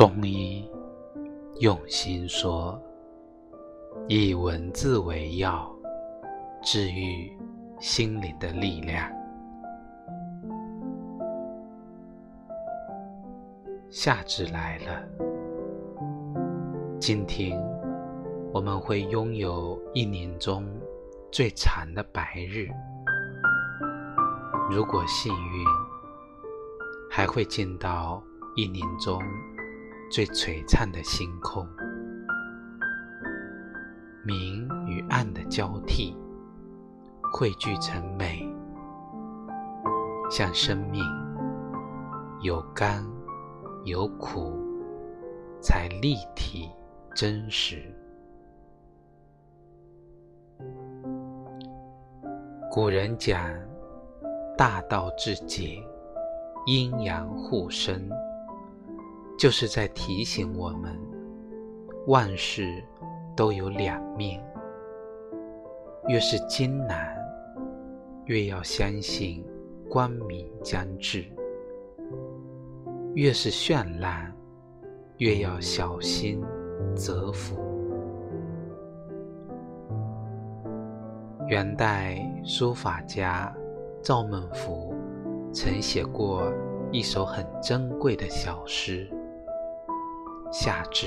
[0.00, 0.66] 中医
[1.58, 2.80] 用心说，
[4.08, 5.70] 以文字为药，
[6.62, 7.30] 治愈
[7.78, 9.06] 心灵的力量。
[13.90, 15.06] 夏至来了，
[16.98, 17.62] 今天
[18.54, 20.64] 我们会拥有一年中
[21.30, 22.70] 最长的白日，
[24.70, 25.66] 如果幸运，
[27.10, 28.22] 还会见到
[28.56, 29.20] 一年中。
[30.10, 31.64] 最璀璨的星空，
[34.24, 36.16] 明与暗的交替，
[37.32, 38.44] 汇聚成美，
[40.28, 41.00] 像生命
[42.42, 43.06] 有甘
[43.84, 44.58] 有苦，
[45.62, 46.68] 才立体
[47.14, 47.80] 真实。
[52.68, 53.48] 古人讲
[54.58, 55.80] 大道至简，
[56.66, 58.10] 阴阳互生。
[59.40, 60.94] 就是在提醒我们，
[62.08, 62.84] 万事
[63.34, 64.38] 都有两面。
[66.08, 67.16] 越是艰难，
[68.26, 69.42] 越要相信
[69.88, 71.22] 光明将至；
[73.14, 74.30] 越是绚烂，
[75.16, 76.44] 越要小心
[76.94, 77.56] 蛰伏。
[81.48, 83.50] 元代书法家
[84.02, 84.94] 赵孟頫
[85.50, 86.52] 曾写过
[86.92, 89.10] 一首很珍贵的小诗。
[90.52, 91.06] 夏至，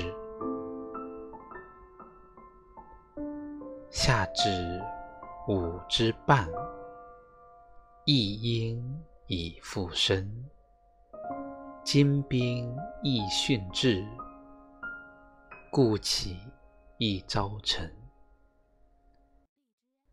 [3.90, 4.48] 夏至
[5.46, 6.48] 五之半，
[8.06, 8.82] 一阴
[9.26, 10.26] 已复生。
[11.84, 14.02] 金兵亦训至，
[15.70, 16.38] 故起
[16.96, 17.94] 亦朝晨。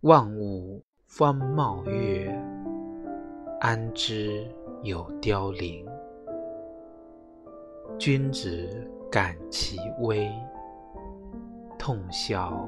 [0.02, 2.30] 万物方茂月，
[3.62, 4.46] 安知
[4.84, 5.91] 有凋零？
[8.00, 8.88] 君子。
[9.12, 10.32] 感其微，
[11.78, 12.66] 痛笑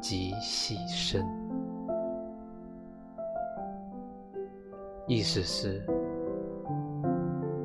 [0.00, 1.24] 即细声。
[5.06, 5.80] 意思是，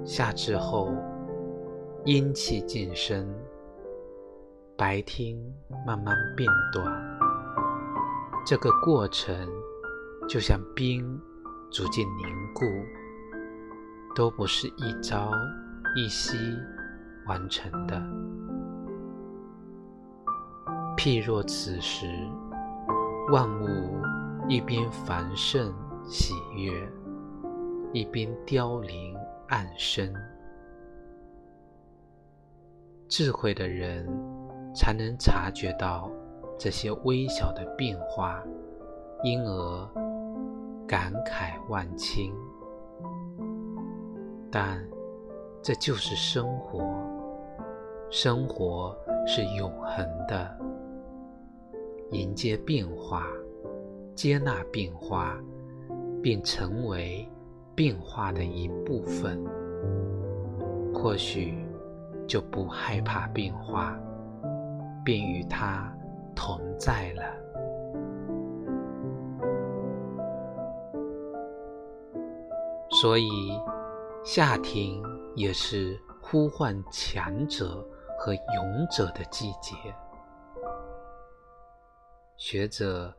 [0.06, 0.94] 夏至后，
[2.06, 3.28] 阴气渐生，
[4.78, 5.36] 白天
[5.84, 6.86] 慢慢变短。
[8.46, 9.36] 这个过程
[10.30, 11.20] 就像冰
[11.72, 12.66] 逐渐凝固，
[14.16, 15.32] 都不是一朝
[15.96, 16.38] 一夕。
[17.28, 18.02] 完成的。
[20.98, 22.08] 譬若此时，
[23.32, 23.96] 万物
[24.48, 25.74] 一边繁盛
[26.06, 26.72] 喜悦，
[27.92, 29.16] 一边凋零
[29.48, 30.14] 暗生。
[33.08, 34.08] 智慧的人
[34.76, 36.10] 才能察觉到
[36.58, 38.44] 这些微小的变化，
[39.24, 39.90] 因而
[40.88, 42.32] 感慨万千。
[44.52, 44.86] 但
[45.64, 47.01] 这就是生活。
[48.14, 48.94] 生活
[49.26, 50.54] 是永恒的，
[52.10, 53.26] 迎接变化，
[54.14, 55.42] 接纳变化，
[56.22, 57.26] 并成为
[57.74, 59.42] 变化的一部分，
[60.94, 61.66] 或许
[62.28, 63.98] 就不害怕变化，
[65.06, 65.90] 并与它
[66.36, 67.24] 同在了。
[72.90, 73.58] 所以，
[74.22, 75.02] 夏天
[75.34, 77.88] 也是呼唤强者。
[78.24, 79.76] 和勇者的季节。
[82.38, 83.12] 学者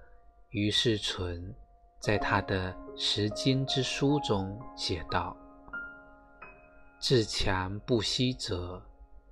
[0.51, 1.53] 于世纯
[1.99, 5.37] 在他的《识经之书》中写道
[7.03, 8.81] ：“自强不息者，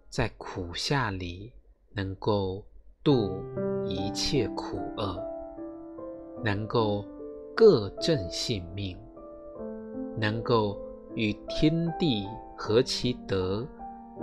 [0.08, 1.52] 在苦夏里
[1.92, 2.64] 能够
[3.04, 3.40] 度
[3.86, 5.22] 一切苦厄，
[6.42, 7.04] 能够
[7.54, 8.98] 各正性命，
[10.16, 10.76] 能够
[11.14, 12.26] 与天地
[12.58, 13.64] 合其德，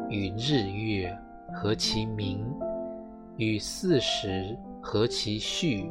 [0.10, 1.18] 与日月。”
[1.54, 2.46] 何其名，
[3.38, 5.90] 与四时合其序，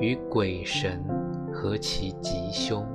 [0.00, 1.04] 与鬼神
[1.52, 2.86] 何其吉凶。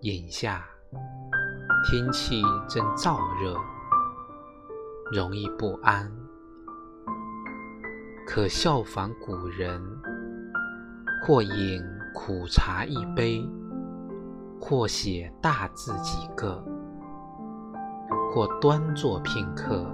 [0.00, 0.64] 眼下
[1.88, 3.56] 天气正燥热，
[5.12, 6.10] 容易不安，
[8.26, 9.80] 可效仿古人，
[11.24, 11.80] 或饮
[12.12, 13.40] 苦茶一杯，
[14.60, 16.64] 或写大字几个。
[18.34, 19.86] 或端坐片刻，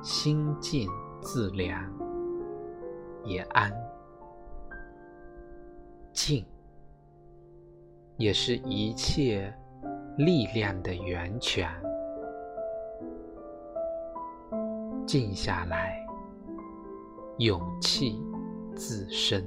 [0.00, 0.88] 心静
[1.20, 1.82] 自凉，
[3.24, 3.72] 也安。
[6.12, 6.46] 静，
[8.18, 9.52] 也是一切
[10.16, 11.68] 力量的源泉。
[15.04, 16.06] 静下来，
[17.38, 18.22] 勇气
[18.76, 19.44] 自生。